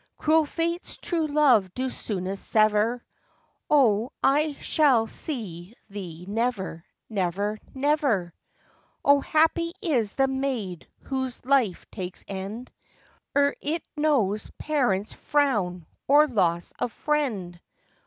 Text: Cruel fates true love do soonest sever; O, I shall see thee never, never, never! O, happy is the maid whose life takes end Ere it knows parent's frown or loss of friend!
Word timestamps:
Cruel 0.17 0.47
fates 0.47 0.97
true 0.97 1.27
love 1.27 1.71
do 1.75 1.87
soonest 1.87 2.47
sever; 2.47 3.05
O, 3.69 4.11
I 4.23 4.53
shall 4.53 5.05
see 5.05 5.75
thee 5.91 6.25
never, 6.27 6.83
never, 7.07 7.59
never! 7.75 8.33
O, 9.05 9.19
happy 9.19 9.73
is 9.79 10.13
the 10.13 10.27
maid 10.27 10.87
whose 11.01 11.45
life 11.45 11.85
takes 11.91 12.25
end 12.27 12.73
Ere 13.35 13.55
it 13.61 13.83
knows 13.95 14.49
parent's 14.57 15.13
frown 15.13 15.85
or 16.07 16.27
loss 16.27 16.73
of 16.79 16.91
friend! 16.91 17.59